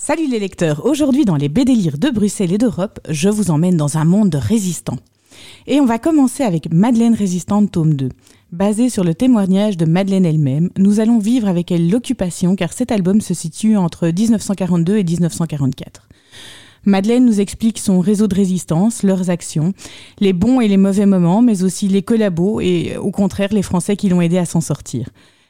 Salut 0.00 0.28
les 0.28 0.38
lecteurs, 0.38 0.86
aujourd'hui 0.86 1.24
dans 1.24 1.36
les 1.36 1.48
BD 1.48 1.74
de 1.74 2.10
Bruxelles 2.10 2.52
et 2.52 2.56
d'Europe, 2.56 3.00
je 3.10 3.28
vous 3.28 3.50
emmène 3.50 3.76
dans 3.76 3.98
un 3.98 4.04
monde 4.04 4.30
de 4.30 4.38
résistants. 4.38 5.00
Et 5.66 5.80
on 5.80 5.86
va 5.86 5.98
commencer 5.98 6.44
avec 6.44 6.72
Madeleine 6.72 7.14
Résistante 7.14 7.72
tome 7.72 7.94
2. 7.94 8.08
Basé 8.52 8.90
sur 8.90 9.02
le 9.02 9.12
témoignage 9.14 9.76
de 9.76 9.84
Madeleine 9.86 10.24
elle-même, 10.24 10.70
nous 10.78 11.00
allons 11.00 11.18
vivre 11.18 11.48
avec 11.48 11.72
elle 11.72 11.90
l'occupation 11.90 12.54
car 12.54 12.72
cet 12.72 12.92
album 12.92 13.20
se 13.20 13.34
situe 13.34 13.76
entre 13.76 14.06
1942 14.06 14.98
et 14.98 15.04
1944. 15.04 16.08
Madeleine 16.84 17.26
nous 17.26 17.40
explique 17.40 17.78
son 17.78 17.98
réseau 17.98 18.28
de 18.28 18.36
résistance, 18.36 19.02
leurs 19.02 19.30
actions, 19.30 19.74
les 20.20 20.32
bons 20.32 20.60
et 20.60 20.68
les 20.68 20.76
mauvais 20.76 21.06
moments, 21.06 21.42
mais 21.42 21.64
aussi 21.64 21.88
les 21.88 22.02
collabos 22.02 22.60
et 22.60 22.96
au 22.96 23.10
contraire 23.10 23.52
les 23.52 23.62
Français 23.62 23.96
qui 23.96 24.08
l'ont 24.08 24.22
aidé 24.22 24.38
à 24.38 24.46
s'en 24.46 24.60
sortir. 24.60 25.08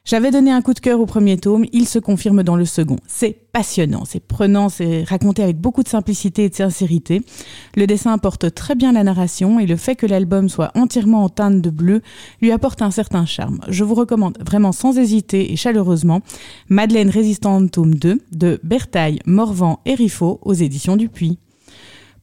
J'avais 0.09 0.30
donné 0.30 0.50
un 0.50 0.62
coup 0.62 0.72
de 0.72 0.80
cœur 0.80 1.00
au 1.00 1.04
premier 1.04 1.36
tome, 1.36 1.66
il 1.74 1.86
se 1.86 1.98
confirme 1.98 2.43
dans 2.43 2.56
le 2.56 2.64
second. 2.64 2.96
C'est 3.06 3.36
passionnant, 3.52 4.06
c'est 4.06 4.27
prenant, 4.27 4.70
c'est 4.70 5.02
raconté 5.02 5.42
avec 5.42 5.61
beaucoup 5.61 5.82
de 5.82 5.88
simplicité 5.88 6.45
et 6.45 6.48
de 6.48 6.55
sincérité. 6.55 7.20
Le 7.77 7.87
dessin 7.87 8.14
apporte 8.14 8.55
très 8.55 8.74
bien 8.74 8.92
la 8.92 9.05
narration 9.05 9.60
et 9.60 9.66
le 9.66 9.77
fait 9.77 9.97
que 9.97 10.06
l'album 10.06 10.48
soit 10.48 10.70
entièrement 10.74 11.24
en 11.24 11.28
teinte 11.28 11.60
de 11.60 11.69
bleu 11.69 12.00
lui 12.41 12.52
apporte 12.52 12.80
un 12.80 12.91
certain 12.91 13.27
charme. 13.27 13.60
Je 13.69 13.84
vous 13.84 13.95
recommande 13.95 14.38
vraiment 14.42 14.73
sans 14.73 14.97
hésiter 14.97 15.52
et 15.52 15.56
chaleureusement 15.56 16.22
Madeleine 16.70 17.11
Résistante 17.11 17.70
tome 17.70 17.95
2 17.95 18.22
de 18.33 18.61
Bertaille, 18.62 19.19
Morvan 19.27 19.80
et 19.84 19.95
Riffaut 19.95 20.41
aux 20.41 20.55
éditions 20.55 20.97
du 20.97 21.11
Puy. 21.11 21.38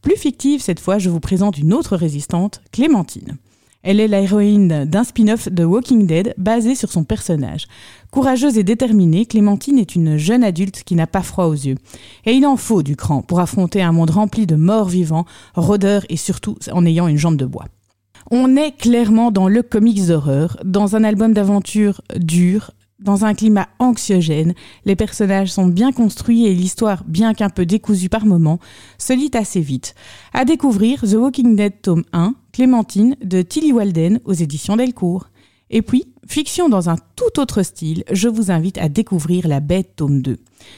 Plus 0.01 0.17
fictive 0.17 0.59
cette 0.59 0.79
fois, 0.79 0.97
je 0.97 1.11
vous 1.11 1.19
présente 1.19 1.59
une 1.59 1.71
autre 1.71 1.97
résistante, 1.97 2.61
Clémentine. 2.71 3.37
Elle 3.85 3.99
est 3.99 4.07
l'héroïne 4.07 4.85
d'un 4.85 5.03
spin-off 5.03 5.47
de 5.47 5.63
Walking 5.63 6.07
Dead 6.07 6.33
basé 6.39 6.73
sur 6.73 6.91
son 6.91 7.03
personnage. 7.03 7.67
Courageuse 8.09 8.57
et 8.57 8.63
déterminée, 8.63 9.27
Clémentine 9.27 9.77
est 9.77 9.93
une 9.93 10.17
jeune 10.17 10.43
adulte 10.43 10.81
qui 10.83 10.95
n'a 10.95 11.05
pas 11.05 11.21
froid 11.21 11.45
aux 11.45 11.53
yeux. 11.53 11.75
Et 12.25 12.33
il 12.33 12.47
en 12.47 12.57
faut 12.57 12.81
du 12.81 12.95
cran 12.95 13.21
pour 13.21 13.39
affronter 13.39 13.83
un 13.83 13.91
monde 13.91 14.09
rempli 14.09 14.47
de 14.47 14.55
morts 14.55 14.89
vivants, 14.89 15.25
rôdeurs 15.53 16.03
et 16.09 16.17
surtout 16.17 16.57
en 16.71 16.83
ayant 16.83 17.07
une 17.07 17.19
jambe 17.19 17.37
de 17.37 17.45
bois. 17.45 17.65
On 18.31 18.55
est 18.55 18.71
clairement 18.71 19.29
dans 19.29 19.47
le 19.47 19.61
comics 19.61 20.07
d'horreur, 20.07 20.57
dans 20.65 20.95
un 20.95 21.03
album 21.03 21.33
d'aventure 21.33 22.01
dur, 22.17 22.71
dans 22.99 23.25
un 23.25 23.33
climat 23.33 23.67
anxiogène, 23.77 24.53
les 24.85 24.95
personnages 24.95 25.51
sont 25.51 25.67
bien 25.67 25.91
construits 25.91 26.47
et 26.47 26.55
l'histoire, 26.55 27.03
bien 27.05 27.33
qu'un 27.33 27.49
peu 27.49 27.65
décousue 27.65 28.09
par 28.09 28.25
moments, 28.25 28.59
se 28.97 29.13
lit 29.13 29.31
assez 29.33 29.59
vite. 29.59 29.95
À 30.33 30.45
découvrir 30.45 31.01
The 31.01 31.15
Walking 31.15 31.55
Dead 31.55 31.73
tome 31.81 32.03
1, 32.13 32.33
Clémentine 32.55 33.17
de 33.21 33.41
Tilly 33.41 33.73
Walden 33.73 34.21
aux 34.23 34.31
éditions 34.31 34.77
Delcourt. 34.77 35.27
Et 35.69 35.81
puis, 35.81 36.05
fiction 36.27 36.69
dans 36.69 36.89
un 36.89 36.97
tout 37.15 37.39
autre 37.39 37.63
style, 37.63 38.03
je 38.11 38.27
vous 38.27 38.51
invite 38.51 38.77
à 38.77 38.89
découvrir 38.89 39.47
La 39.47 39.59
Bête 39.59 39.95
tome 39.95 40.21
2. 40.21 40.37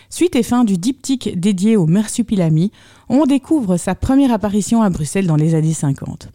Suite 0.10 0.36
et 0.36 0.44
fin 0.44 0.64
du 0.64 0.78
diptyque 0.78 1.40
dédié 1.40 1.78
au 1.78 1.86
Mersupilami, 1.86 2.72
on 3.10 3.26
découvre 3.26 3.78
sa 3.78 3.96
première 3.96 4.34
apparition 4.34 4.82
à 4.82 4.90
Bruxelles 4.90 5.28
dans 5.28 5.36
les 5.38 5.56
années 5.56 5.74
50. 5.74 6.30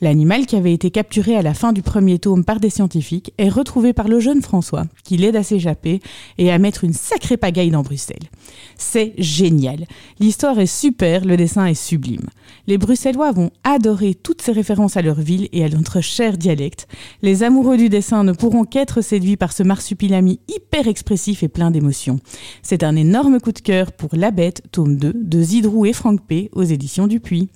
L'animal 0.00 0.46
qui 0.46 0.56
avait 0.56 0.74
été 0.74 0.90
capturé 0.90 1.36
à 1.36 1.42
la 1.42 1.54
fin 1.54 1.72
du 1.72 1.82
premier 1.82 2.18
tome 2.18 2.44
par 2.44 2.60
des 2.60 2.70
scientifiques 2.70 3.32
est 3.38 3.48
retrouvé 3.48 3.92
par 3.92 4.08
le 4.08 4.20
jeune 4.20 4.42
François, 4.42 4.84
qui 5.04 5.16
l'aide 5.16 5.36
à 5.36 5.42
s'échapper 5.42 6.00
et 6.36 6.52
à 6.52 6.58
mettre 6.58 6.84
une 6.84 6.92
sacrée 6.92 7.38
pagaille 7.38 7.70
dans 7.70 7.82
Bruxelles. 7.82 8.28
C'est 8.76 9.14
génial. 9.16 9.86
L'histoire 10.20 10.58
est 10.58 10.66
super, 10.66 11.24
le 11.24 11.36
dessin 11.36 11.66
est 11.66 11.74
sublime. 11.74 12.28
Les 12.66 12.76
Bruxellois 12.76 13.32
vont 13.32 13.50
adorer 13.64 14.14
toutes 14.14 14.42
ces 14.42 14.52
références 14.52 14.96
à 14.96 15.02
leur 15.02 15.20
ville 15.20 15.48
et 15.52 15.64
à 15.64 15.68
notre 15.68 16.00
cher 16.02 16.36
dialecte. 16.36 16.88
Les 17.22 17.42
amoureux 17.42 17.78
du 17.78 17.88
dessin 17.88 18.24
ne 18.24 18.32
pourront 18.32 18.57
qu'être 18.64 19.00
séduits 19.00 19.36
par 19.36 19.52
ce 19.52 19.62
marsupilami 19.62 20.40
hyper 20.48 20.88
expressif 20.88 21.42
et 21.42 21.48
plein 21.48 21.70
d'émotions. 21.70 22.20
C'est 22.62 22.82
un 22.82 22.96
énorme 22.96 23.40
coup 23.40 23.52
de 23.52 23.60
cœur 23.60 23.92
pour 23.92 24.10
La 24.12 24.30
Bête, 24.30 24.62
tome 24.72 24.96
2, 24.96 25.12
de 25.14 25.42
Zidrou 25.42 25.86
et 25.86 25.92
Franck 25.92 26.26
P. 26.26 26.50
aux 26.52 26.62
éditions 26.62 27.06
Dupuis. 27.06 27.48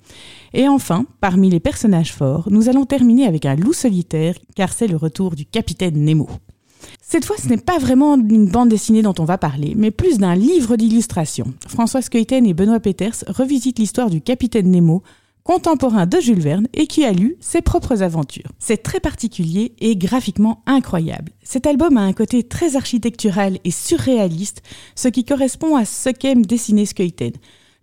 Et 0.55 0.69
enfin, 0.69 1.07
parmi 1.21 1.51
les 1.51 1.61
personnages 1.61 2.13
forts, 2.13 2.49
nous 2.51 2.69
allons 2.69 2.85
terminer 2.85 3.27
avec 3.27 3.47
un 3.47 3.57
loup 3.57 3.73
solitaire, 3.73 4.35
car 4.55 4.73
c'est 4.73 4.89
le 4.89 4.97
retour 4.97 5.35
du 5.35 5.47
capitaine 5.47 6.05
Nemo. 6.05 6.29
Cette 7.01 7.25
fois, 7.25 7.37
ce 7.37 7.49
n'est 7.49 7.59
pas 7.59 7.79
vraiment 7.79 8.17
une 8.17 8.49
bande 8.49 8.69
dessinée 8.69 9.03
dont 9.03 9.15
on 9.19 9.25
va 9.25 9.39
parler, 9.39 9.75
mais 9.77 9.91
plus 9.91 10.19
d'un 10.19 10.35
livre 10.35 10.77
d'illustration. 10.77 11.53
François 11.69 12.03
Skeuten 12.03 12.47
et 12.47 12.55
Benoît 12.55 12.81
Peters 12.81 13.25
revisitent 13.29 13.79
l'histoire 13.79 14.11
du 14.11 14.21
capitaine 14.21 14.71
Nemo 14.71 15.03
contemporain 15.45 16.07
de 16.07 16.21
Jules 16.21 16.41
Verne 16.41 16.69
et 16.73 16.87
qui 16.87 17.05
a 17.05 17.13
lu 17.13 17.37
ses 17.41 17.63
propres 17.63 18.03
aventures. 18.03 18.51
C'est 18.59 18.83
très 18.83 19.01
particulier 19.01 19.75
et 19.81 19.97
graphiquement 19.97 20.63
incroyable. 20.67 21.33
Cet 21.43 21.67
album 21.67 21.97
a 21.97 22.03
un 22.03 22.13
côté 22.13 22.43
très 22.43 22.77
architectural 22.77 23.59
et 23.65 23.71
surréaliste, 23.71 24.63
ce 24.95 25.09
qui 25.09 25.25
correspond 25.25 25.77
à 25.77 25.85
ce 25.85 26.11
qu'aime 26.11 26.47
dessiner 26.47 26.87
Skeuten. 26.87 27.33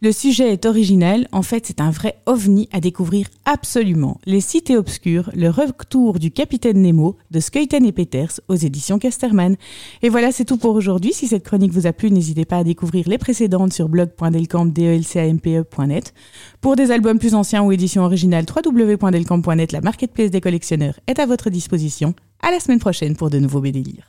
Le 0.02 0.14
sujet 0.14 0.54
est 0.54 0.66
original, 0.66 1.28
en 1.34 1.42
fait 1.42 1.66
c'est 1.66 1.82
un 1.82 1.92
vrai 1.92 2.22
ovni 2.26 2.70
à 2.72 2.80
découvrir 2.80 3.28
absolument. 3.44 4.18
Les 4.26 4.40
cités 4.40 4.78
obscures, 4.78 5.30
le 5.36 5.50
retour 5.50 6.20
du 6.20 6.32
capitaine 6.32 6.82
Nemo 6.82 7.18
de 7.32 7.42
Skeuten 7.42 7.86
et 7.86 7.92
Peters 7.92 8.40
aux 8.48 8.56
éditions 8.56 8.98
Casterman. 8.98 9.58
Et 10.02 10.08
voilà, 10.08 10.32
c'est 10.32 10.46
tout 10.46 10.56
pour 10.56 10.74
aujourd'hui. 10.74 11.12
Si 11.12 11.28
cette 11.28 11.44
chronique 11.44 11.74
vous 11.74 11.86
a 11.86 11.92
plu, 11.92 12.12
n'hésitez 12.12 12.46
pas 12.46 12.60
à 12.60 12.64
découvrir 12.64 13.10
les 13.10 13.18
précédentes 13.18 13.74
sur 13.74 13.90
blog.delcamp.net. 13.90 16.14
Pour 16.62 16.78
des 16.78 16.92
albums 16.92 17.20
plus 17.20 17.36
anciens 17.36 17.64
ou 17.64 17.74
éditions 17.74 18.04
originales, 18.04 18.46
www.delcamp.net, 18.56 19.74
la 19.74 19.82
marketplace 19.82 20.32
des 20.32 20.40
collectionneurs 20.40 20.98
est 21.08 21.20
à 21.20 21.26
votre 21.26 21.50
disposition. 21.50 22.14
À 22.42 22.52
la 22.52 22.62
semaine 22.62 22.80
prochaine 22.80 23.18
pour 23.18 23.30
de 23.30 23.40
nouveaux 23.40 23.60
BD 23.60 23.84